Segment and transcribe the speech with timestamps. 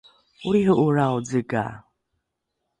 [0.47, 1.63] olriho’olrao zega